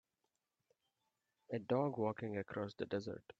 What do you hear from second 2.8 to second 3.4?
desert.